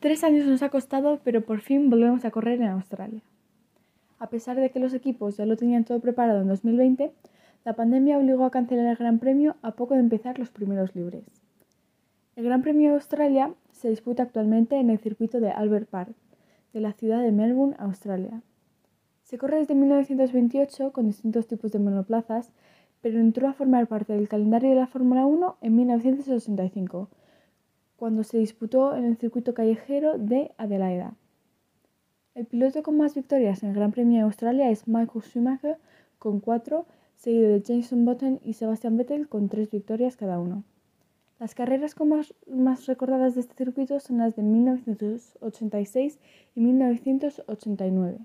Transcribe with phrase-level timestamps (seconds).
[0.00, 3.20] Tres años nos ha costado, pero por fin volvemos a correr en Australia.
[4.20, 7.10] A pesar de que los equipos ya lo tenían todo preparado en 2020,
[7.64, 11.24] la pandemia obligó a cancelar el Gran Premio a poco de empezar los primeros libres.
[12.36, 16.14] El Gran Premio de Australia se disputa actualmente en el circuito de Albert Park,
[16.72, 18.40] de la ciudad de Melbourne, Australia.
[19.24, 22.52] Se corre desde 1928 con distintos tipos de monoplazas,
[23.02, 27.08] pero entró a formar parte del calendario de la Fórmula 1 en 1985,
[27.98, 31.14] cuando se disputó en el circuito callejero de Adelaida.
[32.36, 35.78] El piloto con más victorias en el Gran Premio de Australia es Michael Schumacher
[36.20, 40.62] con cuatro, seguido de Jason Button y Sebastian Vettel con tres victorias cada uno.
[41.40, 46.20] Las carreras más, más recordadas de este circuito son las de 1986
[46.54, 48.18] y 1989.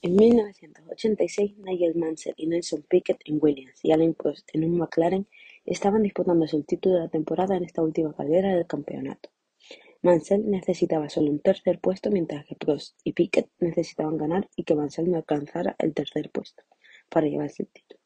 [0.00, 5.26] En 1986, Nigel Mansell y Nelson Piquet en Williams y Alain Prost en un McLaren
[5.64, 9.30] estaban disputándose el título de la temporada en esta última carrera del campeonato.
[10.02, 14.74] Mansell necesitaba solo un tercer puesto mientras que Prost y Piquet necesitaban ganar y que
[14.74, 16.62] Mansell no alcanzara el tercer puesto
[17.08, 18.00] para llevarse el título.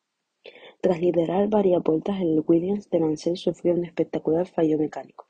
[0.80, 5.28] Tras liderar varias vueltas, el Williams de Mansell sufrió un espectacular fallo mecánico,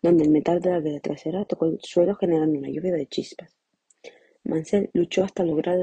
[0.00, 3.56] donde el metal de la rueda trasera tocó el suelo generando una lluvia de chispas.
[4.44, 5.78] Mansell luchó hasta lograr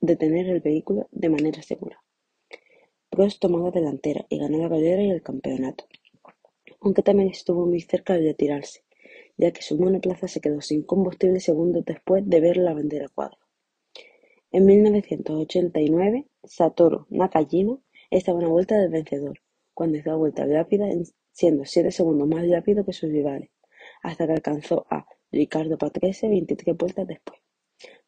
[0.00, 2.02] detener el vehículo de manera segura.
[3.40, 5.86] Tomó la delantera y ganó la carrera y el campeonato,
[6.80, 8.84] aunque también estuvo muy cerca de retirarse,
[9.36, 13.36] ya que su monoplaza se quedó sin combustible segundos después de ver la bandera cuadra.
[14.52, 19.40] En 1989, Satoru Nakajima estaba a una vuelta del vencedor,
[19.74, 20.86] cuando hizo la vuelta rápida
[21.32, 23.50] siendo siete segundos más rápido que sus rivales,
[24.00, 27.40] hasta que alcanzó a Ricardo Patrese 23 vueltas después.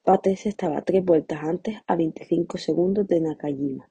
[0.04, 3.90] Patrese estaba tres vueltas antes a veinticinco segundos de Nakajima.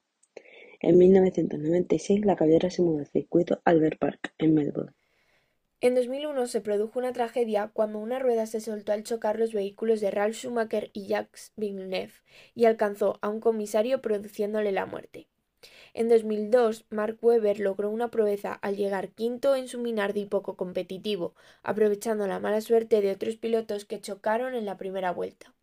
[0.80, 4.94] En 1996 la carrera se mudó al circuito Albert Park, en Melbourne.
[5.82, 10.00] En 2001 se produjo una tragedia cuando una rueda se soltó al chocar los vehículos
[10.00, 12.12] de Ralf Schumacher y Jacques Villeneuve
[12.54, 15.28] y alcanzó a un comisario produciéndole la muerte.
[15.92, 21.34] En 2002, Mark Webber logró una proeza al llegar quinto en su Minardi poco competitivo,
[21.62, 25.54] aprovechando la mala suerte de otros pilotos que chocaron en la primera vuelta.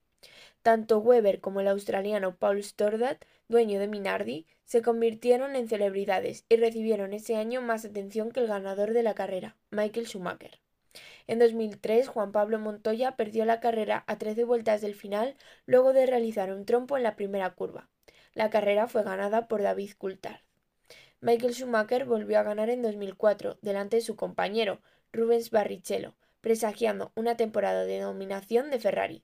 [0.68, 3.16] Tanto Weber como el australiano Paul Stordad,
[3.48, 8.48] dueño de Minardi, se convirtieron en celebridades y recibieron ese año más atención que el
[8.48, 10.60] ganador de la carrera, Michael Schumacher.
[11.26, 16.06] En 2003, Juan Pablo Montoya perdió la carrera a 13 vueltas del final luego de
[16.06, 17.88] realizar un trompo en la primera curva.
[18.34, 20.42] La carrera fue ganada por David Coulthard.
[21.22, 24.82] Michael Schumacher volvió a ganar en 2004 delante de su compañero,
[25.14, 29.24] Rubens Barrichello, presagiando una temporada de dominación de Ferrari.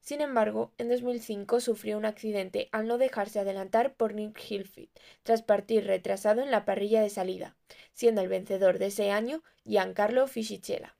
[0.00, 4.88] Sin embargo, en 2005 sufrió un accidente al no dejarse adelantar por Nick Hilfield,
[5.22, 7.56] tras partir retrasado en la parrilla de salida,
[7.92, 10.96] siendo el vencedor de ese año Giancarlo Fisichella.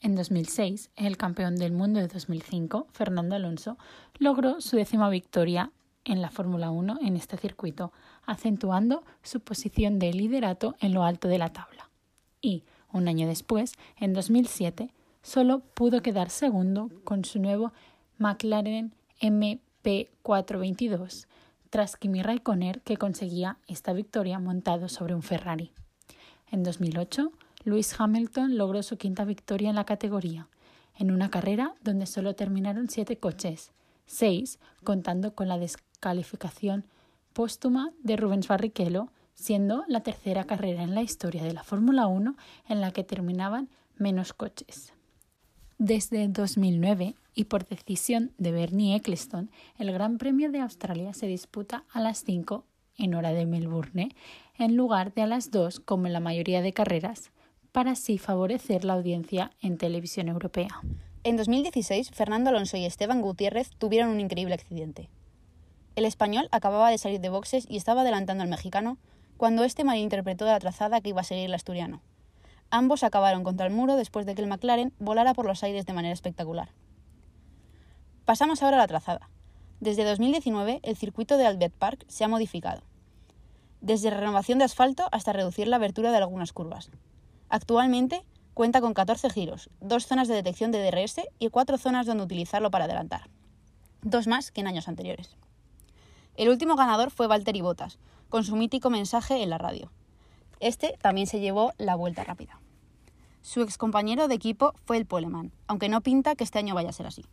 [0.00, 3.78] En 2006, el campeón del mundo de 2005, Fernando Alonso,
[4.18, 5.72] logró su décima victoria
[6.04, 7.92] en la Fórmula 1 en este circuito,
[8.24, 11.90] acentuando su posición de liderato en lo alto de la tabla.
[12.40, 14.92] Y, un año después, en 2007,
[15.26, 17.72] solo pudo quedar segundo con su nuevo
[18.16, 21.26] McLaren MP422,
[21.68, 25.72] tras Kimi Raikkonen que conseguía esta victoria montado sobre un Ferrari.
[26.52, 27.32] En 2008,
[27.64, 30.46] Lewis Hamilton logró su quinta victoria en la categoría,
[30.94, 33.72] en una carrera donde solo terminaron siete coches,
[34.06, 36.84] seis contando con la descalificación
[37.32, 42.36] póstuma de Rubens Barrichello, siendo la tercera carrera en la historia de la Fórmula 1
[42.68, 44.92] en la que terminaban menos coches.
[45.78, 51.84] Desde 2009 y por decisión de Bernie Eccleston, el Gran Premio de Australia se disputa
[51.92, 52.64] a las 5
[52.96, 54.08] en hora de Melbourne,
[54.58, 57.30] en lugar de a las 2 como en la mayoría de carreras,
[57.72, 60.80] para así favorecer la audiencia en televisión europea.
[61.24, 65.10] En 2016, Fernando Alonso y Esteban Gutiérrez tuvieron un increíble accidente.
[65.94, 68.96] El español acababa de salir de boxes y estaba adelantando al mexicano
[69.36, 72.00] cuando este malinterpretó la trazada que iba a seguir el asturiano.
[72.70, 75.92] Ambos acabaron contra el muro después de que el McLaren volara por los aires de
[75.92, 76.70] manera espectacular.
[78.24, 79.30] Pasamos ahora a la trazada.
[79.80, 82.82] Desde 2019, el circuito de Albert Park se ha modificado.
[83.80, 86.90] Desde renovación de asfalto hasta reducir la abertura de algunas curvas.
[87.48, 88.24] Actualmente,
[88.56, 92.70] Cuenta con 14 giros, dos zonas de detección de DRS y cuatro zonas donde utilizarlo
[92.70, 93.28] para adelantar.
[94.00, 95.36] Dos más que en años anteriores.
[96.36, 97.98] El último ganador fue Valtteri Bottas,
[98.30, 99.92] con su mítico mensaje en la radio.
[100.60, 102.60] Este también se llevó la vuelta rápida.
[103.42, 106.92] Su excompañero de equipo fue el Poleman, aunque no pinta que este año vaya a
[106.92, 107.24] ser así.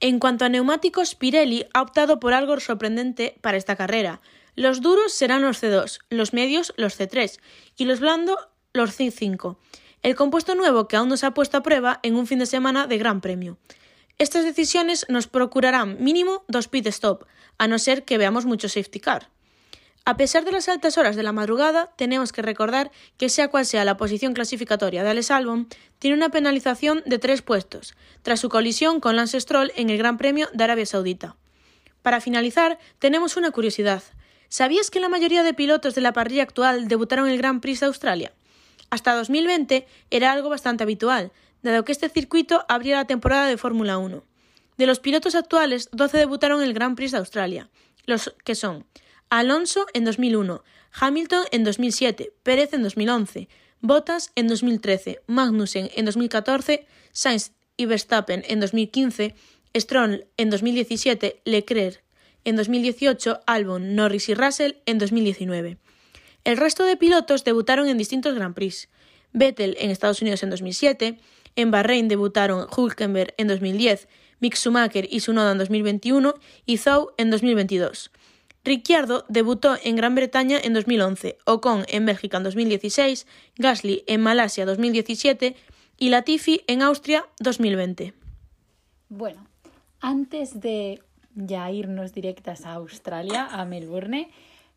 [0.00, 4.20] En cuanto a neumáticos, Pirelli ha optado por algo sorprendente para esta carrera.
[4.54, 7.40] Los duros serán los C2, los medios los C3
[7.76, 8.36] y los blandos
[8.72, 9.56] los C5
[10.02, 12.46] el compuesto nuevo que aún no se ha puesto a prueba en un fin de
[12.46, 13.58] semana de Gran Premio.
[14.18, 17.24] Estas decisiones nos procurarán mínimo dos pit stop,
[17.56, 19.30] a no ser que veamos mucho safety car.
[20.08, 23.66] A pesar de las altas horas de la madrugada, tenemos que recordar que sea cual
[23.66, 25.68] sea la posición clasificatoria de Alex Albon,
[25.98, 30.16] tiene una penalización de tres puestos, tras su colisión con Lance Stroll en el Gran
[30.16, 31.36] Premio de Arabia Saudita.
[32.00, 34.02] Para finalizar, tenemos una curiosidad.
[34.48, 37.80] ¿Sabías que la mayoría de pilotos de la parrilla actual debutaron en el Gran Prix
[37.80, 38.32] de Australia?
[38.88, 41.32] Hasta 2020 era algo bastante habitual,
[41.62, 44.24] dado que este circuito abría la temporada de Fórmula 1.
[44.78, 47.68] De los pilotos actuales, 12 debutaron en el Grand Prix de Australia,
[48.06, 48.86] los que son
[49.30, 53.48] Alonso en 2001, Hamilton en 2007, Pérez en 2011,
[53.80, 59.34] Bottas en 2013, Magnussen en 2014, Sainz y Verstappen en 2015,
[59.76, 62.02] Stroll en 2017, Leclerc
[62.44, 65.76] en 2018, Albon, Norris y Russell en 2019.
[66.44, 68.88] El resto de pilotos debutaron en distintos Grand Prix.
[69.32, 71.18] Vettel en Estados Unidos en 2007,
[71.56, 74.08] en Bahrein debutaron Hulkenberg en 2010,
[74.40, 76.34] Mick Schumacher y Sunoda en 2021
[76.64, 78.10] y Zhou en 2022.
[78.64, 83.26] Ricciardo debutó en Gran Bretaña en 2011, Ocon en Bélgica en 2016,
[83.56, 85.56] Gasly en Malasia 2017
[85.96, 88.14] y Latifi en Austria 2020.
[89.08, 89.46] Bueno,
[90.00, 91.02] antes de
[91.34, 94.30] ya irnos directas a Australia, a Melbourne,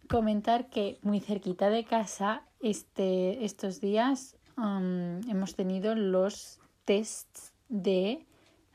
[0.07, 8.25] comentar que muy cerquita de casa este, estos días hemos tenido los tests de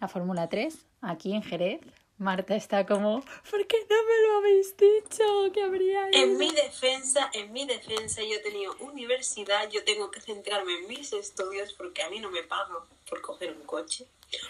[0.01, 1.81] la Fórmula 3 aquí en Jerez.
[2.19, 3.21] Marta está como,
[3.51, 5.53] ¿por qué no me lo habéis dicho?
[5.53, 10.21] que habría En mi defensa, en mi defensa, yo he tenido universidad, yo tengo que
[10.21, 12.79] centrarme en mis estudios porque a mí no me pagan
[13.09, 14.07] por coger un coche.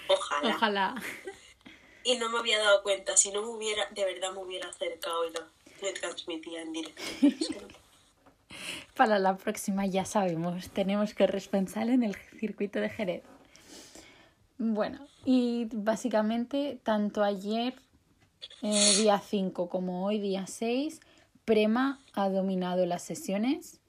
[0.09, 0.55] Ojalá.
[0.55, 0.95] Ojalá.
[2.05, 5.27] Y no me había dado cuenta, si no me hubiera, de verdad me hubiera acercado
[5.27, 5.41] y lo,
[6.01, 7.03] transmitía en directo.
[8.95, 13.23] Para la próxima ya sabemos, tenemos que responsable en el circuito de Jerez.
[14.59, 17.75] Bueno, y básicamente tanto ayer,
[18.63, 21.01] eh, día 5, como hoy, día 6,
[21.45, 23.81] Prema ha dominado las sesiones.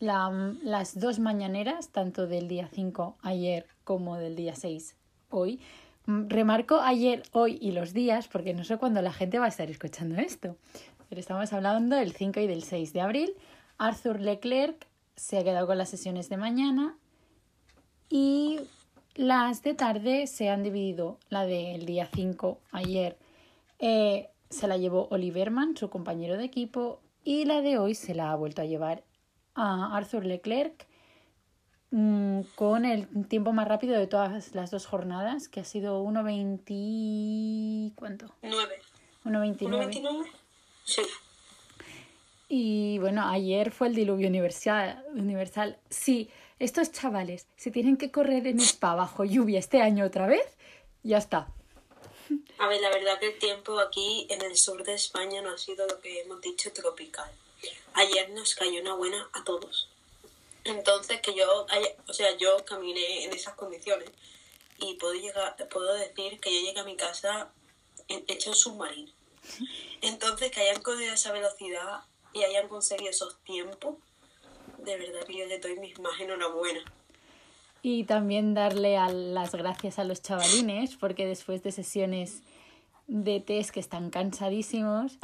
[0.00, 4.96] las dos mañaneras, tanto del día 5 ayer como del día 6
[5.30, 5.60] hoy.
[6.06, 9.70] Remarco ayer, hoy y los días porque no sé cuándo la gente va a estar
[9.70, 10.58] escuchando esto
[11.18, 13.34] estamos hablando del 5 y del 6 de abril.
[13.78, 14.86] Arthur Leclerc
[15.16, 16.96] se ha quedado con las sesiones de mañana
[18.08, 18.60] y
[19.14, 21.18] las de tarde se han dividido.
[21.28, 23.16] La del día 5, ayer,
[23.78, 28.30] eh, se la llevó Oliverman, su compañero de equipo, y la de hoy se la
[28.30, 29.02] ha vuelto a llevar
[29.54, 30.86] a Arthur Leclerc
[31.90, 37.94] mm, con el tiempo más rápido de todas las dos jornadas, que ha sido 1.20...
[37.94, 38.34] ¿cuánto?
[38.42, 38.74] 9.
[39.24, 40.24] 1.29.
[40.84, 41.02] Sí.
[42.48, 45.02] Y bueno, ayer fue el diluvio universal.
[45.14, 45.78] universal.
[45.88, 50.46] Sí, estos chavales se tienen que correr en Spa bajo lluvia este año otra vez,
[51.02, 51.48] ya está.
[52.58, 55.58] A ver, la verdad que el tiempo aquí en el sur de España no ha
[55.58, 57.30] sido lo que hemos dicho tropical.
[57.94, 59.88] Ayer nos cayó una buena a todos.
[60.64, 61.66] Entonces que yo,
[62.08, 64.10] o sea, yo caminé en esas condiciones
[64.78, 67.50] y puedo llegar, puedo decir que yo llegué a mi casa
[68.08, 69.12] hecho un submarino.
[70.00, 72.00] Entonces, que hayan cogido esa velocidad
[72.32, 73.96] y hayan conseguido esos tiempos,
[74.84, 76.80] de verdad que yo le doy mis más enhorabuena.
[77.82, 82.42] Y también darle a las gracias a los chavalines, porque después de sesiones
[83.06, 85.18] de test que están cansadísimos,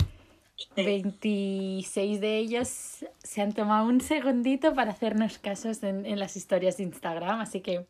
[0.76, 2.69] 26 de ellos
[3.23, 7.61] se han tomado un segundito para hacernos casos en, en las historias de Instagram, así
[7.61, 7.87] que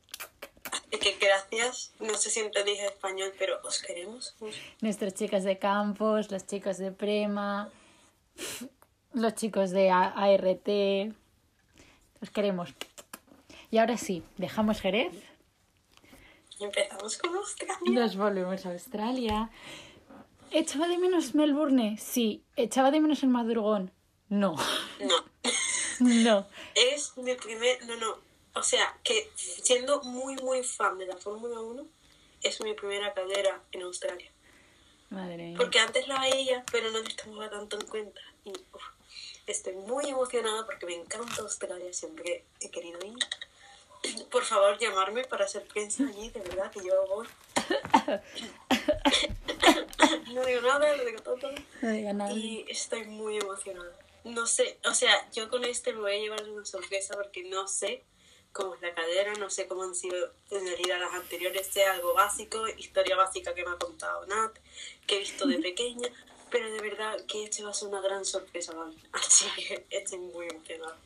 [1.01, 4.37] que gracias, no sé si entendéis español, pero os queremos.
[4.81, 7.71] Nuestras chicas de campos, las chicas de Prema,
[9.15, 10.69] los chicos de ART,
[12.23, 12.75] os queremos.
[13.71, 15.15] Y ahora sí, dejamos Jerez.
[16.59, 17.77] empezamos con Australia.
[18.01, 19.51] Nos volvemos a Australia.
[20.51, 21.97] ¿Echaba de menos Melbourne?
[21.99, 22.43] Sí.
[22.57, 23.93] ¿Echaba de menos el madrugón?
[24.29, 24.57] No.
[25.01, 25.25] No.
[26.01, 26.47] no.
[26.75, 27.87] Es mi primer...
[27.87, 31.87] No, no o sea, que siendo muy, muy fan de la Fórmula 1,
[32.43, 34.31] es mi primera carrera en Australia.
[35.11, 35.57] Madre mía.
[35.57, 38.21] Porque antes la veía, pero no le tomaba tanto en cuenta.
[38.45, 38.53] Y
[39.51, 43.19] estoy muy emocionada porque me encanta Australia, siempre he querido ir.
[44.31, 47.27] Por favor, llamarme para hacer prensa allí, de verdad, que yo voy.
[50.35, 51.53] no digo nada, lo digo todo.
[51.83, 52.33] No diga nada.
[52.33, 53.97] Y estoy muy emocionada.
[54.25, 57.67] No sé, o sea, yo con este me voy a llevar una sorpresa porque no
[57.67, 58.05] sé
[58.53, 62.15] cómo es la cadera, no sé cómo han sido en realidad las anteriores, sé algo
[62.15, 64.59] básico, historia básica que me ha contado Nat,
[65.07, 66.09] que he visto de pequeña,
[66.51, 68.97] pero de verdad que este va a ser una gran sorpresa mí.
[69.13, 70.97] Así que estoy muy emocionada.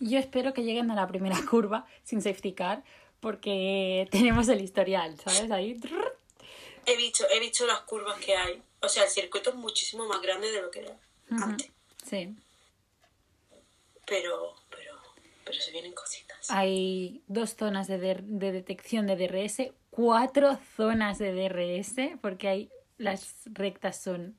[0.00, 2.82] Yo espero que lleguen a la primera curva sin safety car
[3.20, 5.50] porque tenemos el historial, ¿sabes?
[5.50, 5.80] Ahí.
[6.86, 8.62] He visto, he visto las curvas que hay.
[8.80, 10.96] O sea, el circuito es muchísimo más grande de lo que era
[11.30, 11.68] antes.
[12.08, 12.34] Sí.
[14.06, 14.94] Pero, pero,
[15.44, 16.50] pero se vienen cositas.
[16.50, 22.70] Hay dos zonas de, der- de detección de DRS, cuatro zonas de DRS, porque hay
[22.96, 24.36] las rectas son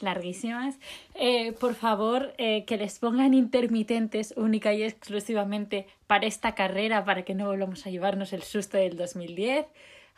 [0.00, 0.76] larguísimas.
[1.14, 7.24] Eh, por favor, eh, que les pongan intermitentes única y exclusivamente para esta carrera, para
[7.24, 9.66] que no volvamos a llevarnos el susto del 2010.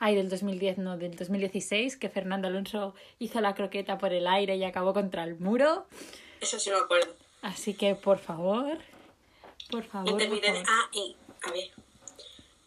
[0.01, 4.57] Ay, del 2010, no, del 2016, que Fernando Alonso hizo la croqueta por el aire
[4.57, 5.87] y acabó contra el muro.
[6.41, 7.13] Eso sí me acuerdo.
[7.43, 8.79] Así que, por favor,
[9.71, 10.13] por favor.
[10.13, 10.65] por Intermitente.
[10.65, 10.69] favor.
[10.85, 11.71] Ah, y a ver.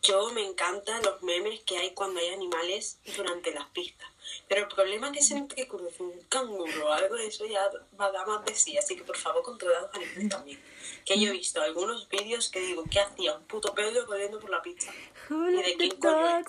[0.04, 4.10] Yo me encantan los memes que hay cuando hay animales durante las pistas.
[4.48, 7.70] Pero el problema es que siempre que cruce un canguro o algo de eso ya
[8.00, 8.78] va a dar más de sí.
[8.78, 10.60] Así que por favor controlad los animales también.
[11.06, 13.36] Que yo he visto algunos vídeos que digo, ¿qué hacía?
[13.36, 14.92] Un puto perro corriendo por la pista.
[15.30, 16.42] ¿Y de quién coño?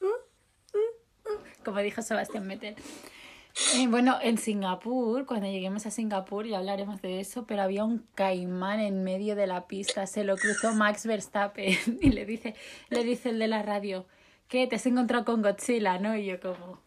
[0.00, 1.64] Uh, uh, uh.
[1.64, 2.76] Como dijo Sebastián Vettel.
[3.76, 8.04] Eh, bueno, en Singapur, cuando lleguemos a Singapur ya hablaremos de eso, pero había un
[8.16, 12.56] caimán en medio de la pista, se lo cruzó Max Verstappen y le dice,
[12.90, 14.06] le dice el de la radio,
[14.48, 14.66] ¿qué?
[14.66, 16.16] Te has encontrado con Godzilla, ¿no?
[16.16, 16.80] Y yo como,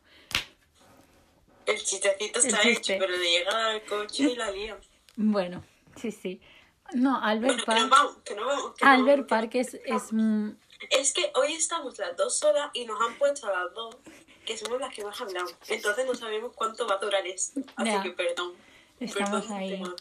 [1.68, 2.96] El chistecito está El chiste.
[2.96, 4.78] hecho, pero le llega al coche y la lía.
[5.16, 5.64] bueno,
[5.96, 6.42] sí, sí.
[6.94, 8.74] No, Albert Bueno, Park, que vamos.
[8.78, 9.30] que nos Albert vamos.
[9.30, 10.04] Park es, es
[10.90, 13.98] Es que hoy estamos las dos solas y nos han puesto a las dos,
[14.46, 15.54] que somos las que más hablamos.
[15.68, 17.60] Entonces no sabemos cuánto va a durar esto.
[17.76, 18.02] Así Ya.
[18.02, 18.54] que perdón.
[19.00, 19.70] Estamos Perdón, ahí.
[19.72, 19.96] tema.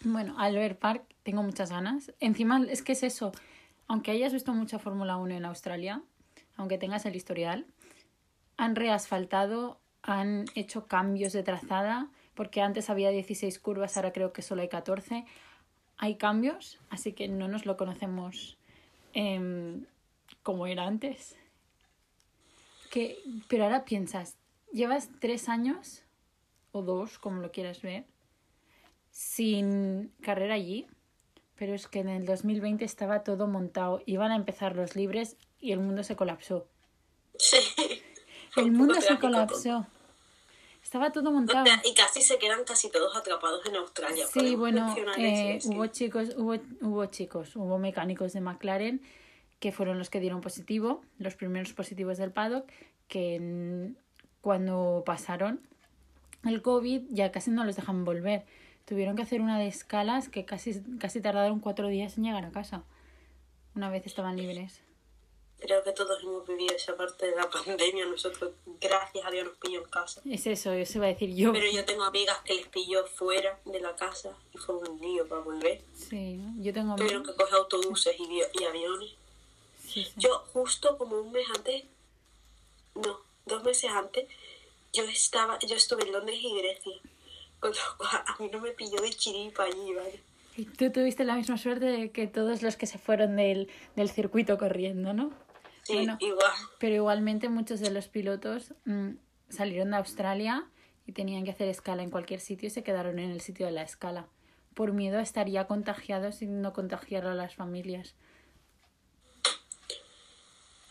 [0.00, 2.12] Bueno, Albert Park, tengo muchas ganas.
[2.20, 3.32] Encima, es que es eso.
[3.86, 6.02] Aunque hayas visto mucha Fórmula 1 en Australia,
[6.56, 7.66] aunque tengas el historial,
[8.56, 14.42] han reasfaltado, han hecho cambios de trazada, porque antes había 16 curvas, ahora creo que
[14.42, 15.24] solo hay 14.
[15.96, 18.56] Hay cambios, así que no nos lo conocemos
[19.12, 19.84] em,
[20.42, 21.36] como era antes.
[22.90, 24.36] Que, pero ahora piensas,
[24.72, 26.04] llevas tres años,
[26.72, 28.04] o dos, como lo quieras ver,
[29.10, 30.86] sin carrera allí,
[31.56, 35.72] pero es que en el 2020 estaba todo montado, iban a empezar los libres y
[35.72, 36.68] el mundo se colapsó.
[37.36, 37.56] Sí.
[38.56, 39.86] El un mundo se trágico colapsó.
[40.82, 41.66] Estaba todo montado.
[41.84, 44.26] y casi se quedan casi todos atrapados en Australia.
[44.26, 49.02] Sí, bueno, eh, hubo chicos, hubo, hubo chicos, hubo mecánicos de McLaren
[49.60, 52.70] que fueron los que dieron positivo, los primeros positivos del paddock,
[53.08, 53.92] que
[54.40, 55.60] cuando pasaron
[56.44, 58.44] el COVID ya casi no los dejan volver.
[58.84, 62.50] Tuvieron que hacer una de escalas que casi, casi tardaron cuatro días en llegar a
[62.50, 62.84] casa.
[63.74, 64.80] Una vez estaban libres.
[65.60, 68.06] Creo que todos hemos vivido esa parte de la pandemia.
[68.06, 70.20] Nosotros, gracias a Dios, nos pilló en casa.
[70.24, 71.52] Es eso, eso iba a decir yo.
[71.52, 75.26] Pero yo tengo amigas que les pilló fuera de la casa y fue un lío
[75.26, 75.82] para volver.
[75.94, 79.10] Sí, yo tengo Tuvieron que coger autobuses y, vi- y aviones.
[79.84, 80.12] sí, sí.
[80.16, 81.82] Yo justo como un mes antes,
[82.94, 84.26] no, dos meses antes,
[84.92, 86.96] yo estaba, yo estuve en Londres y Grecia.
[87.60, 90.20] Con lo cual a mí no me pilló de chiripa allí, ¿vale?
[90.56, 94.56] Y tú tuviste la misma suerte que todos los que se fueron del, del circuito
[94.58, 95.32] corriendo, ¿no?
[95.88, 96.52] Sí, Bueno, igual.
[96.78, 99.12] Pero igualmente muchos de los pilotos mm,
[99.48, 100.68] salieron de Australia
[101.06, 103.72] y tenían que hacer escala en cualquier sitio y se quedaron en el sitio de
[103.72, 104.28] la escala.
[104.74, 108.14] Por miedo a estar ya contagiados y no contagiar a las familias.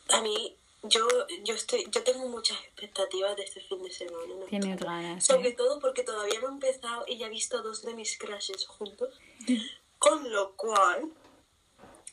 [0.10, 1.08] A mí, yo,
[1.44, 4.34] yo estoy, yo tengo muchas expectativas de este fin de semana.
[4.40, 4.46] ¿no?
[4.46, 5.24] Tienes ganas.
[5.24, 5.56] Sobre ¿eh?
[5.56, 9.14] todo porque todavía no he empezado y ya he visto dos de mis crashes juntos.
[10.00, 11.12] Con lo cual,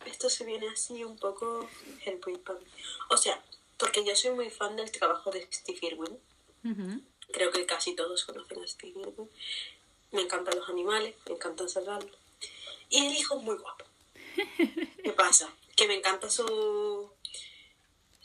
[0.06, 1.68] esto se viene así un poco
[2.06, 2.66] mí.
[3.10, 3.42] O sea,
[3.78, 6.18] porque yo soy muy fan del trabajo de Steve Irwin.
[7.32, 9.30] Creo que casi todos conocen a Steve Irwin.
[10.12, 12.16] Me encantan los animales, me encantan salvarlos.
[12.88, 13.84] Y el hijo es muy guapo.
[15.02, 15.52] ¿Qué pasa?
[15.76, 17.10] Que me encanta su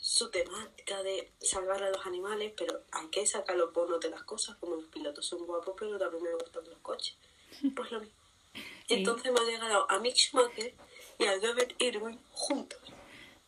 [0.00, 4.22] su temática de salvar a los animales, pero hay que sacar los bonos de las
[4.24, 7.16] cosas, como los pilotos son guapos, pero también me gustan los coches.
[7.76, 8.14] Pues lo mismo.
[8.54, 8.62] Sí.
[8.88, 10.74] Entonces me ha llegado a Mick Schumacher
[11.20, 12.80] y a Robert Irwin juntos.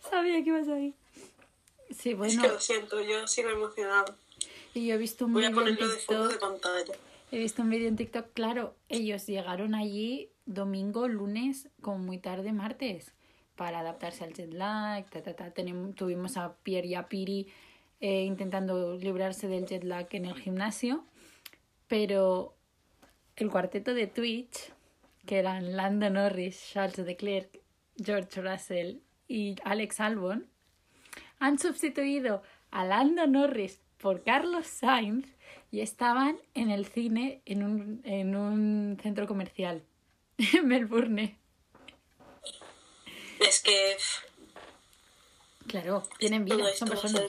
[0.01, 0.95] Sabía que ibas ahí.
[1.91, 4.17] Sí, Es bueno, que lo siento, yo sigo emocionada.
[4.75, 6.95] y yo he visto un Voy a en ponerlo de fondo de pantalla.
[7.31, 12.53] He visto un vídeo en TikTok, claro, ellos llegaron allí domingo, lunes, como muy tarde,
[12.53, 13.13] martes.
[13.57, 15.09] para adaptarse al jet lag.
[15.11, 15.53] ta, ta, ta.
[15.95, 17.47] Tuvimos a Pierre y a Piri
[18.01, 21.05] eh, intentando librarse del jet lag en el gimnasio.
[21.89, 22.55] Pero
[23.37, 24.73] el cuarteto de Twitch,
[25.27, 27.61] que eran Lando Norris, Charles Leclerc,
[27.97, 30.49] George Russell y Alex Albon,
[31.39, 35.27] han sustituido a Lando Norris por Carlos Sainz
[35.71, 39.83] y estaban en el cine en un, en un centro comercial
[40.39, 41.39] en Melbourne.
[43.41, 43.97] Es que
[45.67, 47.23] Claro, tienen vida, son personas.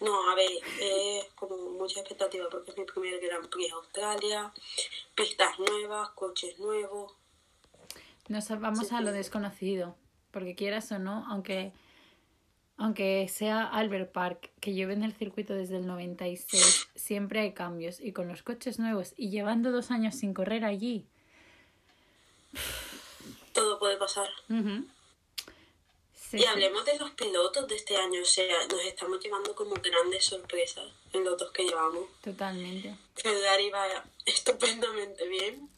[0.00, 0.50] No, a ver,
[0.80, 4.52] es como mucha expectativa porque es mi primer Gran Prix a Australia,
[5.14, 7.12] pistas nuevas, coches nuevos.
[8.28, 9.96] Nos vamos a lo desconocido,
[10.30, 11.72] porque quieras o no, aunque,
[12.78, 18.00] aunque sea Albert Park, que lleve en el circuito desde el 96, siempre hay cambios.
[18.00, 21.06] Y con los coches nuevos y llevando dos años sin correr allí,
[23.52, 24.28] Todo puede pasar.
[26.14, 26.44] Sí, Y sí.
[26.46, 30.84] hablemos de los pilotos de este año, o sea, nos estamos llevando como grandes sorpresas
[31.12, 32.04] en los dos que llevamos.
[32.22, 32.96] Totalmente.
[33.14, 33.86] Ferrari va
[34.26, 35.68] estupendamente bien.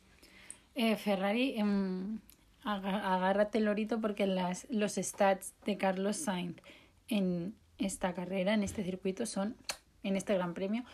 [0.75, 2.19] Eh, Ferrari, aga-
[2.67, 6.57] agárrate el lorito porque las, los stats de Carlos Sainz
[7.09, 9.57] en esta carrera, en este circuito, son,
[10.03, 10.85] en este gran premio,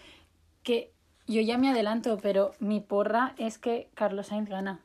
[0.63, 0.91] que
[1.27, 4.81] yo ya me adelanto, pero mi porra es que Carlos Sainz gana.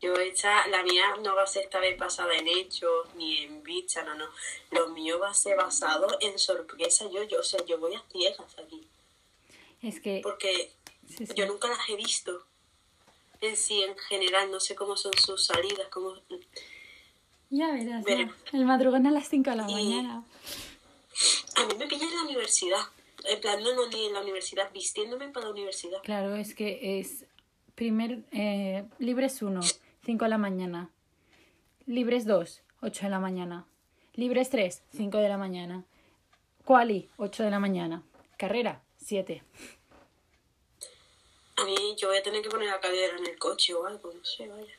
[0.00, 3.62] Yo hecha, la mía no va a ser esta vez basada en hechos ni en
[3.64, 4.26] bicha, no, no.
[4.70, 7.06] Lo mío va a ser basado en sorpresa.
[7.10, 8.86] Yo, yo, o sea, yo voy a ciegas aquí.
[9.82, 10.70] Es que Porque
[11.08, 11.32] sí, sí.
[11.34, 12.47] yo nunca las he visto.
[13.40, 16.14] En sí, en general, no sé cómo son sus salidas, cómo...
[17.50, 18.34] ya verás, ya.
[18.52, 20.24] El madrugón a las 5 de la Y- mañana.
[21.56, 22.80] A mí me pilla en la universidad.
[23.24, 26.00] En plan, no, no, ni en la universidad, vistiéndome para la universidad.
[26.02, 27.24] Claro, es que es
[27.74, 29.60] primer eh, libres 1,
[30.04, 30.90] 5 de la mañana.
[31.86, 33.66] Libres 2, 8 de la mañana.
[34.14, 35.84] Libres 3, 5 de la mañana.
[36.64, 38.02] Quali, 8 de la mañana.
[38.36, 39.42] Carrera, 7.
[41.58, 44.12] A mí yo voy a tener que poner la cadera en el coche o algo,
[44.12, 44.72] no sé, vaya.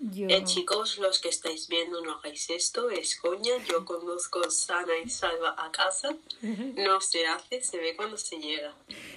[0.00, 3.52] Yo Eh, chicos, los que estáis viendo, no hagáis esto, es coña.
[3.68, 6.14] Yo conduzco sana y salva a casa.
[6.76, 8.72] No se hace, se ve cuando se llega.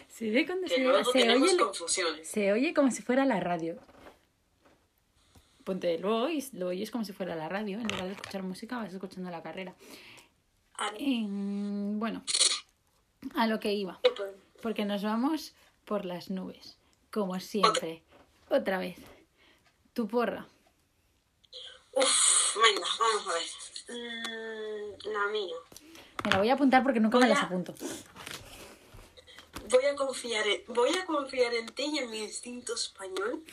[0.10, 2.28] se ve cuando Que se, luego se tenemos oye, confusiones.
[2.28, 3.78] se oye como si fuera la radio.
[5.64, 7.78] Ponte el voice, lo oyes como si fuera la radio.
[7.78, 9.76] En lugar de escuchar música, vas escuchando la carrera.
[10.74, 12.24] Ah, bueno,
[13.36, 14.00] a lo que iba.
[14.64, 15.54] Porque nos vamos
[15.86, 16.78] por las nubes,
[17.12, 18.04] como siempre.
[18.50, 18.98] Otra vez.
[19.94, 20.48] Tu porra.
[21.94, 23.48] Uf, venga, vamos a ver.
[23.90, 25.56] Mm, la mía.
[26.24, 27.74] Me la voy a apuntar porque nunca me Voy las a- apunto.
[29.70, 33.44] Voy a confiar en, voy a confiar en ti y en mi instinto español.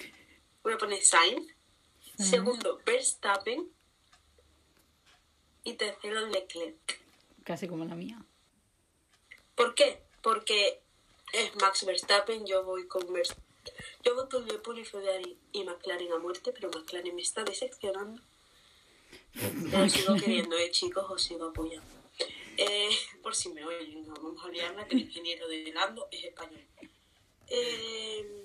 [0.62, 1.46] Voy a poner Sainz.
[2.18, 3.68] Segundo, Verstappen.
[5.64, 7.00] Y tercero, Leclerc.
[7.44, 8.20] Casi como la mía.
[9.54, 10.02] ¿Por qué?
[10.22, 10.80] Porque
[11.32, 13.36] es Max Verstappen, yo voy con Vers-
[14.04, 18.22] Yo con Red Bull y Ferrari y McLaren a muerte, pero McLaren me está decepcionando.
[19.70, 21.86] Pero sigo queriendo, eh, chicos, os sigo apoyando.
[22.56, 22.90] Eh,
[23.22, 26.60] por si me oyen, no vamos a liarla, que el ingeniero de Lando es español.
[27.48, 28.44] Eh,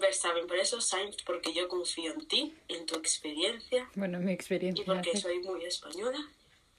[0.00, 4.34] Verstappen, por eso Sainz, porque yo confío en ti, en tu experiencia, Bueno, mi y
[4.34, 4.84] experiencia.
[4.86, 6.18] porque hace- soy muy española.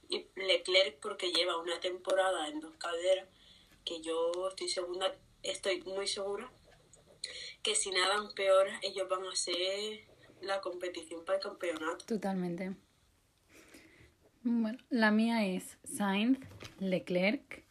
[0.10, 3.28] Y Leclerc porque lleva una temporada en dos calderas
[3.86, 5.16] que yo estoy segura,
[5.50, 6.52] estoy muy segura
[7.64, 10.06] que si nada empeora ellos van a ser
[10.42, 12.06] la competición para el campeonato.
[12.06, 12.76] Totalmente.
[14.44, 16.40] Bueno, la mía es Sainz,
[16.80, 17.66] Leclerc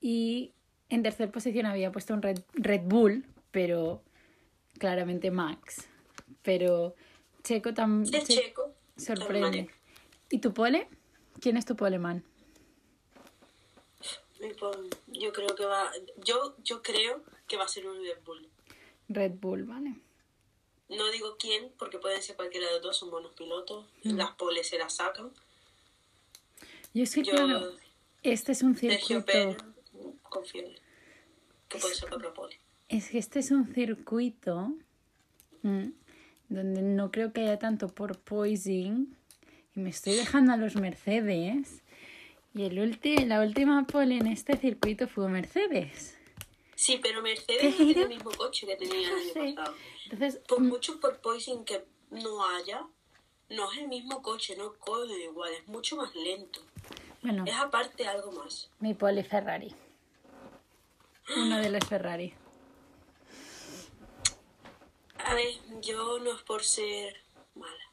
[0.00, 0.52] y
[0.88, 4.02] en tercera posición había puesto un Red, Red Bull, pero
[4.78, 5.88] claramente Max.
[6.42, 6.94] Pero
[7.42, 8.74] Checo también checo.
[8.96, 9.70] sorprende.
[10.30, 10.88] ¿Y tu pole?
[11.40, 12.24] ¿Quién es tu poleman?
[14.40, 14.76] Y pues,
[15.08, 15.90] Yo creo que va,
[16.24, 18.48] yo, yo creo que va a ser un Red Bull.
[19.08, 19.94] Red Bull, ¿vale?
[20.88, 23.86] No digo quién, porque pueden ser cualquiera de los dos, son buenos pilotos.
[24.02, 25.30] Las poles se las sacan.
[26.94, 27.72] Yo es que, Yo- claro,
[28.22, 29.24] este es un circuito...
[29.24, 29.56] Pérez,
[30.22, 30.80] confío en él.
[31.68, 32.58] Que puede ser otra pole.
[32.88, 34.72] Es que este es un circuito
[35.62, 35.90] mm,
[36.48, 39.16] donde no creo que haya tanto por poising
[39.76, 41.82] y me estoy dejando a los Mercedes
[42.54, 46.16] y el ulti- la última pole en este circuito fue Mercedes.
[46.74, 49.52] Sí, pero Mercedes no tiene el mismo coche que tenía el año Sí.
[49.54, 49.76] pasado.
[50.04, 52.86] Entonces, Por mm, mucho por poison que no haya,
[53.50, 56.60] no es el mismo coche, no corre igual, es mucho más lento.
[57.22, 58.70] bueno, Es aparte algo más.
[58.80, 59.74] mi pole Ferrari.
[61.36, 62.34] Uno de los Ferrari.
[65.18, 67.14] A ver, yo no es por ser
[67.54, 67.89] mala,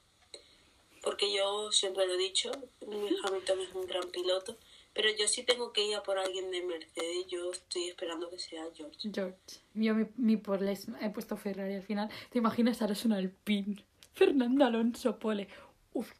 [1.07, 4.57] porque yo siempre lo he dicho, Hamilton es un gran piloto,
[4.93, 8.37] pero yo sí tengo que ir a por alguien de Mercedes, yo estoy esperando que
[8.37, 9.09] sea George.
[9.13, 9.37] George.
[9.73, 12.09] Yo mi, mi por les he puesto Ferrari al final.
[12.29, 13.85] ¿Te imaginas ahora es un Alpine?
[14.15, 15.47] Fernando Alonso Pole.
[15.93, 16.11] Uf.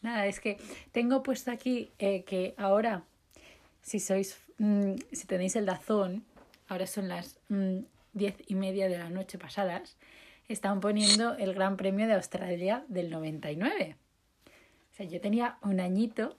[0.00, 0.56] Nada, es que
[0.92, 3.04] tengo puesto aquí eh, que ahora,
[3.82, 6.24] si sois, mm, si tenéis el dazón,
[6.68, 7.80] ahora son las mm,
[8.14, 9.98] diez y media de la noche pasadas,
[10.48, 13.96] están poniendo el Gran Premio de Australia del 99.
[14.92, 16.36] O sea, yo tenía un añito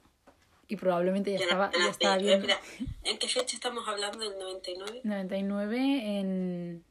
[0.68, 2.46] y probablemente ya estaba, ya estaba viendo.
[2.48, 2.60] espera,
[3.04, 5.00] ¿En qué fecha estamos hablando del 99?
[5.04, 6.84] 99 en...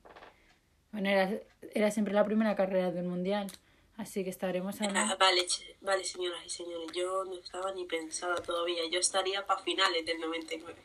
[0.92, 1.32] Bueno, era,
[1.74, 3.48] era siempre la primera carrera del mundial,
[3.98, 5.18] así que estaremos Ah, hablando...
[5.18, 9.60] vale, ch- vale, señoras y señores, yo no estaba ni pensada todavía, yo estaría para
[9.62, 10.80] finales del 99.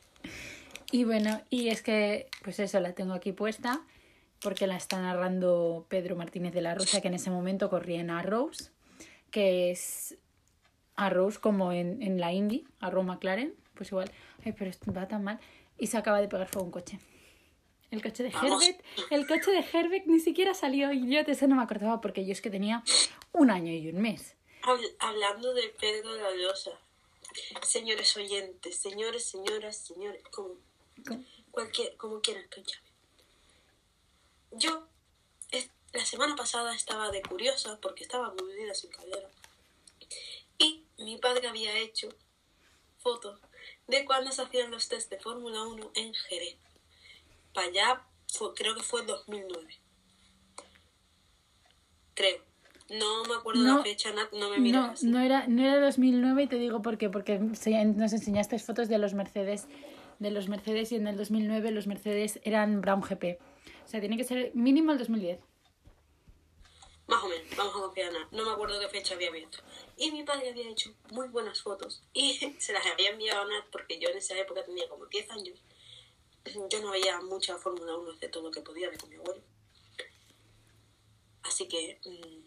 [0.91, 3.83] Y bueno, y es que, pues eso, la tengo aquí puesta,
[4.41, 8.11] porque la está narrando Pedro Martínez de la Rosa, que en ese momento corría en
[8.11, 8.73] Arrows,
[9.31, 10.17] que es
[10.97, 14.11] Arrows como en, en la Indy, Arrow McLaren, pues igual,
[14.45, 15.39] ay, pero esto va tan mal,
[15.79, 16.99] y se acaba de pegar fuego un coche.
[17.91, 18.29] El coche de.
[18.29, 22.01] Herbert, el coche de Herbert ni siquiera salió, y yo de eso no me acordaba,
[22.01, 22.83] porque yo es que tenía
[23.33, 24.37] un año y un mes.
[24.63, 26.71] Habl- hablando de Pedro de la Losa,
[27.63, 30.55] señores oyentes, señores, señoras, señores, como,
[31.07, 31.25] ¿Cómo?
[31.51, 32.90] cualquier, como quieran que llame.
[34.53, 34.87] Yo,
[35.51, 39.29] es- la semana pasada estaba de curiosa porque estaba aburrida sin caldera.
[40.59, 42.09] Y mi padre había hecho
[42.99, 43.41] fotos
[43.89, 46.57] de cuando se hacían los test de Fórmula 1 en Jerez.
[47.55, 49.79] Para allá, fue- creo que fue el 2009.
[52.15, 52.43] Creo.
[52.91, 55.07] No me acuerdo No, la fecha, na- no me mires No, así.
[55.07, 57.65] no era, no era 2009 y te digo por qué, porque nos
[58.13, 59.69] enseñaste fotos de los Mercedes,
[60.19, 63.39] de los Mercedes y en el 2009 los Mercedes eran Brown GP.
[63.91, 65.41] O sea, tiene que ser mínimo el 2010.
[67.09, 68.29] Más o menos, vamos a confiar nada.
[68.31, 69.59] No me acuerdo qué fecha había visto.
[69.97, 73.65] Y mi padre había hecho muy buenas fotos y se las había enviado a Nat
[73.73, 75.59] porque yo en esa época tenía como 10 años.
[76.71, 79.43] Yo no veía mucha Fórmula 1 excepto lo que podía ver con mi abuelo.
[81.43, 82.45] Así que mm,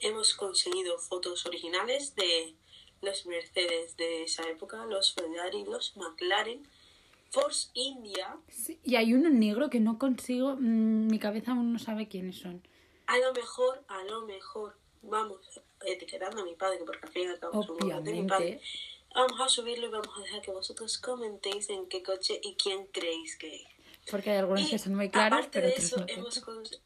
[0.00, 2.56] hemos conseguido fotos originales de
[3.00, 6.68] los Mercedes de esa época, los Ferrari, los McLaren,
[7.30, 8.36] Force India.
[8.48, 12.38] Sí, y hay uno negro que no consigo, mm, mi cabeza aún no sabe quiénes
[12.38, 12.62] son.
[13.06, 15.38] A lo mejor, a lo mejor, vamos
[15.86, 18.44] etiquetando a mi padre, porque al fin y al cabo los de mi padre.
[18.46, 18.60] Obviamente.
[19.14, 22.86] Vamos a subirlo y vamos a dejar que vosotros comentéis en qué coche y quién
[22.86, 23.62] creéis que es.
[24.10, 26.80] Porque hay algunos Y que son muy claros, aparte pero de eso, hemos cons-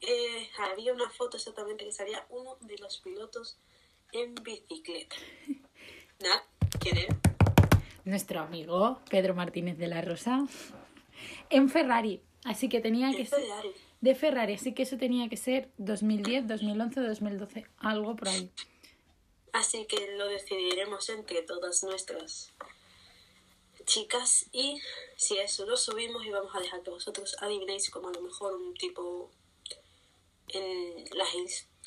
[0.00, 3.56] eh, había una foto exactamente que salía uno de los pilotos
[4.12, 5.14] en bicicleta.
[6.20, 6.42] Nat,
[6.80, 7.16] ¿quién era?
[8.04, 10.46] Nuestro amigo Pedro Martínez de la Rosa.
[11.50, 12.20] En Ferrari.
[12.44, 13.40] Así que tenía que ser...
[13.40, 13.72] Ferrari.
[14.00, 18.50] De Ferrari, así que eso tenía que ser 2010, 2011, 2012, algo por ahí.
[19.54, 22.52] Así que lo decidiremos entre todas nuestras
[23.86, 24.80] chicas y
[25.16, 28.56] si eso lo subimos y vamos a dejar que vosotros adivinéis como a lo mejor
[28.56, 29.30] un tipo
[30.48, 31.28] en las,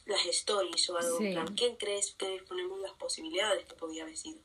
[0.05, 1.17] las stories o algo.
[1.19, 1.35] Sí.
[1.55, 4.39] ¿Quién crees que disponemos las posibilidades que podía haber sido?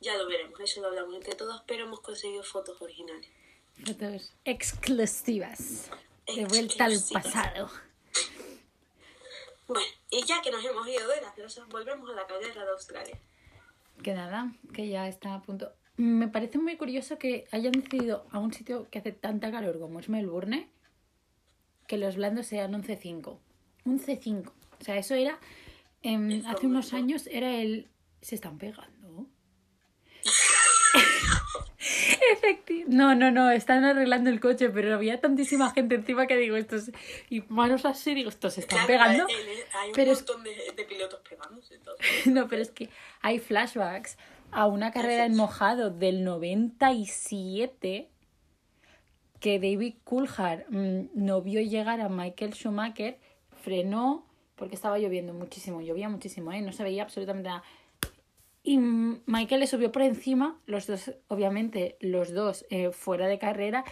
[0.00, 3.28] Ya lo veremos, eso lo hablamos entre todas, pero hemos conseguido fotos originales.
[3.84, 5.90] Fotos exclusivas.
[6.26, 7.70] De vuelta al pasado.
[9.66, 12.70] Bueno, y ya que nos hemos ido de las losas, volvemos a la carrera de
[12.70, 13.18] Australia.
[14.02, 15.72] Que nada, que ya está a punto.
[15.96, 20.00] Me parece muy curioso que hayan decidido a un sitio que hace tanta calor como
[20.00, 20.70] es Melbourne
[21.90, 23.36] que los blandos sean un C5.
[23.84, 24.48] Un C5.
[24.48, 25.40] O sea, eso era.
[26.02, 27.88] em, hace unos años era el.
[28.22, 28.99] Se están pegando.
[32.32, 32.88] Efectivo.
[32.92, 36.90] No, no, no, están arreglando el coche, pero había tantísima gente encima que digo, estos.
[37.30, 39.26] Y manos así, digo, estos se están Claro, pegando.
[39.80, 41.74] Hay, un pero es- montón de, de pilotos pegándose.
[41.74, 42.06] Entonces.
[42.26, 42.88] No, pero es que
[43.22, 44.18] hay flashbacks
[44.52, 48.08] a una carrera en mojado del 97
[49.38, 53.18] que David Coulthard mm, no vio llegar a Michael Schumacher,
[53.62, 56.60] frenó porque estaba lloviendo muchísimo, llovía muchísimo, ¿eh?
[56.60, 57.62] no se veía absolutamente nada.
[58.62, 63.84] Y Michael le subió por encima, los dos, obviamente, los dos eh, fuera de carrera,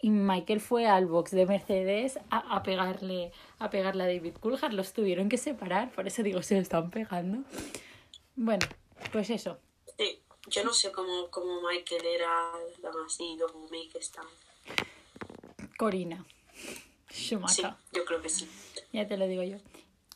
[0.00, 4.72] y Michael fue al box de Mercedes a, a pegarle a pegarle a David Coulthard,
[4.72, 7.44] los tuvieron que separar, por eso digo, se están pegando.
[8.36, 8.66] Bueno,
[9.12, 9.58] pues eso.
[9.96, 14.26] Sí, yo no sé cómo, cómo Michael era tan así, como Make Stan.
[15.78, 16.24] Corina.
[17.10, 17.74] Sí, Schumacher.
[17.92, 18.48] yo creo que sí.
[18.92, 19.56] Ya te lo digo yo.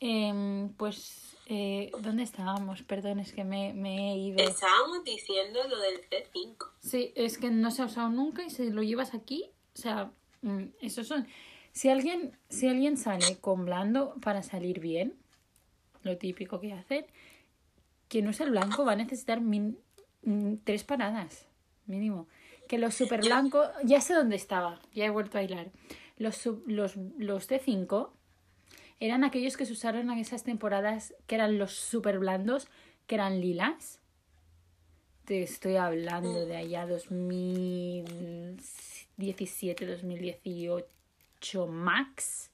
[0.01, 2.83] Em, pues, eh, ¿dónde estábamos?
[2.83, 4.39] Perdón, es que me, me he ido.
[4.43, 6.67] Estábamos diciendo lo del C5.
[6.81, 10.11] Sí, es que no se ha usado nunca y si lo llevas aquí, o sea,
[10.43, 11.27] mm, esos son
[11.73, 15.15] Si alguien, si alguien sale con blando para salir bien,
[16.03, 17.07] lo típico que hacen,
[18.09, 19.79] quien usa el blanco va a necesitar min-
[20.23, 21.47] mm, tres paradas,
[21.87, 22.27] mínimo.
[22.69, 25.71] Que los super blancos, ya sé dónde estaba, ya he vuelto a hilar.
[26.19, 28.11] Los, los, los D5
[29.01, 32.69] eran aquellos que se usaron en esas temporadas que eran los super blandos,
[33.07, 34.01] que eran lilas.
[35.25, 42.51] Te estoy hablando de allá 2017, 2018 max.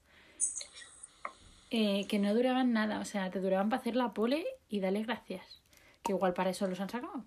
[1.71, 5.03] Eh, que no duraban nada, o sea, te duraban para hacer la pole y dale
[5.03, 5.61] gracias.
[6.03, 7.23] Que igual para eso los han sacado.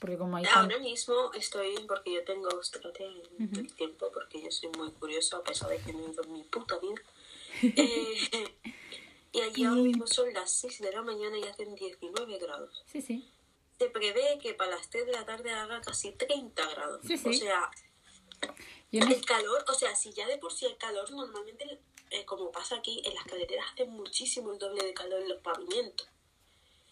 [0.00, 3.06] Porque como hay tan- Ahora mismo estoy, porque yo tengo Australia
[3.38, 6.24] en el tiempo, porque yo soy muy curiosa, a pesar de que no he ido
[6.24, 7.00] mi puta vida.
[7.62, 8.54] Eh,
[9.32, 12.82] y allí ahora mismo son las 6 de la mañana y hacen 19 grados.
[12.86, 13.28] Sí, sí.
[13.78, 17.00] Se prevé que para las 3 de la tarde haga casi 30 grados.
[17.06, 17.28] Sí, sí.
[17.28, 17.70] O sea,
[18.92, 22.50] no- el calor, o sea, si ya de por sí el calor normalmente, eh, como
[22.52, 26.08] pasa aquí, en las carreteras hace muchísimo el doble de calor en los pavimentos.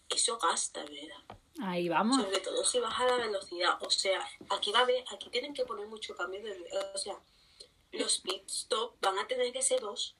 [0.09, 1.37] Eso gasta, ¿verdad?
[1.61, 2.21] Ahí vamos.
[2.21, 3.77] Sobre todo si baja la velocidad.
[3.81, 6.57] O sea, aquí va a haber, aquí tienen que poner mucho cambio de
[6.93, 7.17] o sea,
[7.91, 10.15] los pit stop van a tener que ser dos.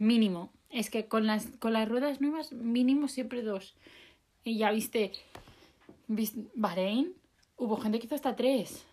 [0.00, 0.50] Mínimo.
[0.70, 3.74] Es que con las, con las ruedas nuevas, mínimo siempre dos.
[4.42, 5.12] Y ya viste,
[6.06, 7.14] viste Bahrein,
[7.58, 8.86] hubo gente que hizo hasta tres.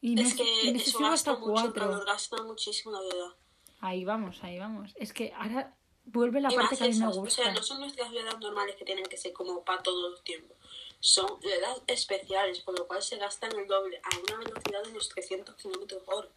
[0.00, 1.72] Y no es que no eso gasta hasta mucho, cuatro.
[1.72, 3.36] calor gasta muchísimo, la verdad.
[3.80, 4.92] Ahí vamos, ahí vamos.
[4.96, 7.44] Es que ahora vuelve la y parte que a mí me esas, o gusta.
[7.44, 10.56] sea, no son nuestras ruedas normales que tienen que ser como para todo el tiempo.
[10.98, 15.08] Son ruedas especiales, con lo cual se gastan el doble a una velocidad de unos
[15.10, 16.28] 300 kilómetros por hora.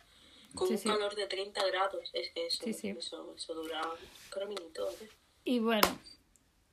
[0.55, 0.89] Con Sí, un sí.
[0.89, 2.09] calor de 30 grados.
[2.13, 4.89] Es que eso, Sí, eso, eso dura un caminito.
[4.89, 5.09] ¿eh?
[5.43, 5.99] Y bueno,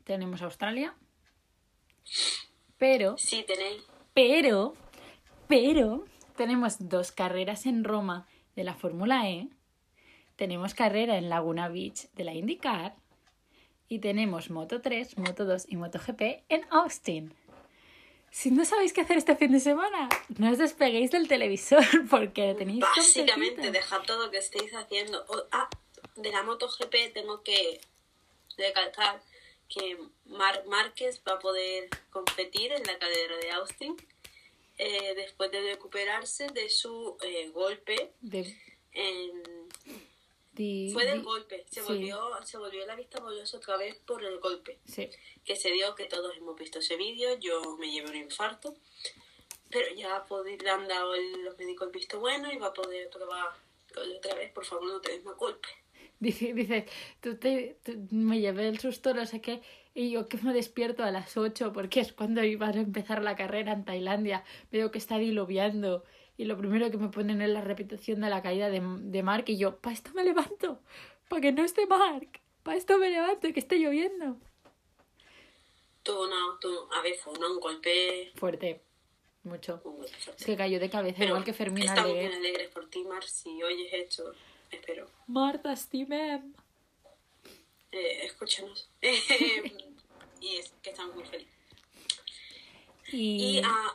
[0.05, 0.95] tenemos Australia.
[2.79, 3.83] Pero, Sí, tenéis.
[4.15, 4.75] pero,
[5.49, 6.05] pero,
[6.37, 9.49] tenemos dos carreras en Roma de la Fórmula E.
[10.37, 12.97] Tenemos carrera en Laguna Beach de la IndyCar.
[13.89, 17.35] Y tenemos Moto 3, Moto 2 y MotoGP en Austin.
[18.33, 22.55] Si no sabéis qué hacer este fin de semana, no os despeguéis del televisor porque
[22.59, 23.73] tenéis Básicamente, completito.
[23.73, 25.23] dejad todo lo que estéis haciendo.
[25.29, 25.69] O- ah,
[26.17, 27.81] de la MotoGP tengo que
[28.57, 29.23] recalcar
[29.69, 33.97] que Marc Márquez va a poder competir en la carrera de Austin
[34.79, 38.13] eh, después de recuperarse de su eh, golpe.
[38.23, 38.57] De-
[38.95, 39.43] En...
[40.53, 43.97] di- Fue del di- golpe, se sí, volvió, se volvió la vista borrosa otra vez
[44.07, 45.09] por el golpe sí.
[45.45, 48.75] que se dio, que todos hemos visto ese vídeo, yo me llevé un infarto,
[49.71, 50.25] pero ya
[50.63, 53.49] le han dado el- los médicos el visto bueno y va a poder probar
[54.17, 55.69] otra vez, por favor no te des más golpe.
[56.21, 56.87] Dice, dice
[57.21, 59.61] tú te, tú- me llevé el susto, no sé qué,
[59.95, 63.35] y yo que me despierto a las 8 porque es cuando iba a empezar la
[63.37, 64.45] carrera en Tailandia.
[64.71, 66.05] Veo que está diluviando
[66.37, 69.45] y lo primero que me ponen es la repetición de la caída de, de Mark
[69.49, 70.81] y yo, para esto me levanto,
[71.29, 74.37] para que no esté Mark, para esto me levanto y que esté lloviendo.
[76.03, 78.33] Tuvo una, tuvo- a ver, fue una- un golpe...
[78.35, 78.81] Fuerte,
[79.45, 79.81] mucho.
[79.85, 80.45] un golpe fuerte.
[80.45, 82.41] Se cayó de cabeza, Pero igual que Fermín estamos bien Aldeguer.
[82.41, 84.35] alegres por ti, Mar, si oyes esto,
[84.71, 85.09] espero.
[85.29, 86.53] Marta, estimem.
[87.93, 88.89] Eh, escúchanos.
[90.41, 91.53] y es que estamos muy felices.
[93.13, 93.95] Y, Y a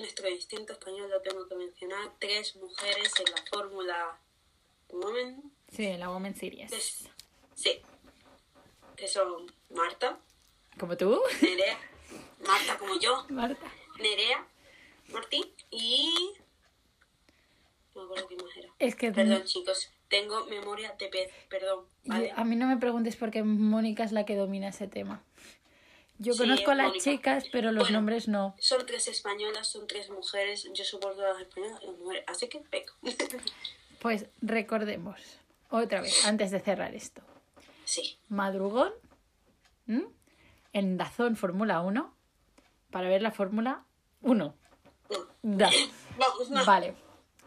[0.00, 4.18] nuestro distinto español lo tengo que mencionar, tres mujeres en la Fórmula
[4.90, 6.72] Women sí, la Women Series.
[6.72, 7.08] Es-
[7.54, 7.80] Sí.
[8.96, 10.18] Que son Marta,
[10.78, 11.78] Como tú, Nerea,
[12.46, 13.70] Marta como yo, Marta.
[13.98, 14.46] Nerea,
[15.08, 16.32] Martín y...
[17.94, 18.68] No me acuerdo qué más era.
[18.78, 19.90] Es que Perdón, chicos.
[20.08, 21.30] Tengo memoria de pez.
[21.48, 21.86] Perdón.
[22.34, 25.22] a mí no me preguntes porque Mónica es la que domina ese tema.
[26.22, 27.98] Yo Sí, conozco a las chicas, pero los Bueno.
[27.98, 28.54] nombres no.
[28.58, 30.68] Son tres españolas, son tres mujeres.
[30.74, 32.24] Yo soporto a las españolas las mujeres.
[32.26, 32.92] Así que venga.
[34.00, 35.20] Pues recordemos,
[35.68, 37.20] otra vez, antes de cerrar esto.
[37.84, 38.18] sí.
[38.30, 38.92] Madrugón
[39.86, 40.04] ¿m?
[40.72, 42.14] en Dazón Fórmula 1
[42.90, 43.84] para ver la Fórmula
[44.22, 44.54] 1.
[45.10, 45.26] No.
[45.42, 45.70] Da.
[46.18, 46.64] Vamos, no.
[46.64, 46.94] Vale.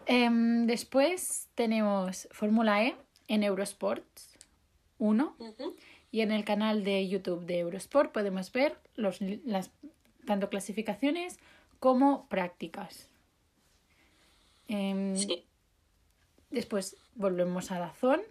[0.05, 2.95] Em, después tenemos Fórmula E
[3.27, 4.29] en Eurosports
[4.99, 5.75] 1 Ujú.
[6.13, 9.71] Y en el canal de YouTube de Eurosport podemos ver los, las,
[10.25, 11.37] tanto clasificaciones
[11.79, 13.09] como prácticas.
[14.67, 15.43] Em, Sí.
[16.51, 18.21] Después volvemos a Dazón.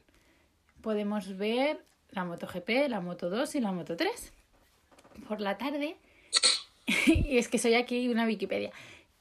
[0.80, 4.32] Podemos ver la MotoGP, la Moto 2 y la Moto 3
[5.28, 5.96] por la tarde.
[7.06, 8.70] y es que soy aquí una Wikipedia.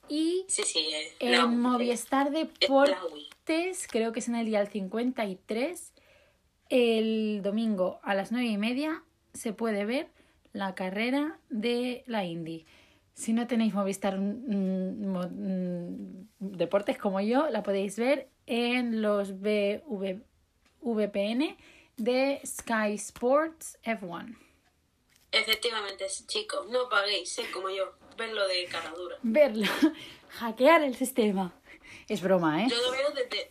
[0.07, 0.79] Y Sí, sí.
[0.93, 2.39] eh, en la- Movistar la.
[2.39, 5.90] Deportes, creo que es en el día al 53,
[6.71, 9.03] el domingo a las 9 y media
[9.33, 10.07] se puede ver
[10.53, 12.65] la carrera de la Indy.
[13.13, 19.39] Si no tenéis Movistar mm, mo- mm, Deportes como yo, la podéis ver en los
[19.41, 20.21] BV,
[20.81, 21.57] VPN
[21.97, 24.35] de Sky Sports F1.
[25.31, 29.17] Efectivamente, chicos, no paguéis, sé como yo, verlo de cara dura.
[29.23, 29.65] Verlo,
[30.29, 31.53] hackear el sistema.
[32.07, 32.67] Es broma, ¿eh?
[32.69, 33.49] Yo lo veo desde,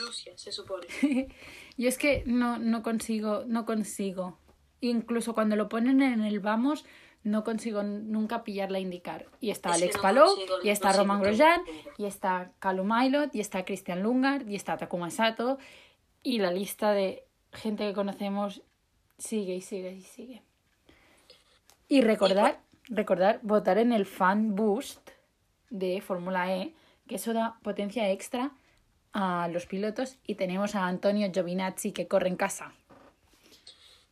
[0.00, 0.86] Rusia, se supone.
[1.76, 4.38] Yo es que no, no consigo, no consigo.
[4.80, 6.84] Incluso cuando lo ponen en el vamos,
[7.24, 9.26] no consigo nunca pillarla a indicar.
[9.40, 11.62] Y está Es Alex no Palou, consigo, y está Roman Grosjean,
[11.98, 15.58] y está Calum Mailot, y está Christian Lungard, y está Takuma Sato,
[16.22, 18.62] y la lista de gente que conocemos
[19.18, 20.42] sigue y sigue y sigue.
[21.88, 25.10] Y recordar, recordar, votar en el Fan Boost
[25.70, 26.74] de Fórmula E,
[27.06, 28.52] que eso da potencia extra
[29.12, 32.74] a los pilotos, y tenemos a Antonio Giovinazzi que corre en casa.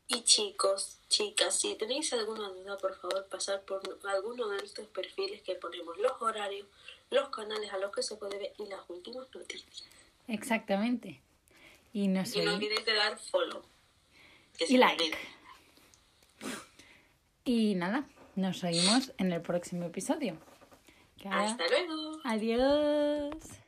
[0.09, 5.41] Y chicos, chicas, si tenéis alguna duda, por favor, pasar por alguno de nuestros perfiles
[5.43, 6.67] que ponemos los horarios,
[7.11, 9.85] los canales a los que se puede ver y las últimas noticias.
[10.27, 11.21] Exactamente.
[11.93, 12.41] Y no sé.
[12.41, 13.63] Y no olvidéis de dar follow.
[14.59, 15.17] Que Y like.
[17.45, 20.37] Y nada, nos oímos en el próximo episodio.
[21.25, 22.19] Hasta luego.
[22.25, 23.60] Adiós.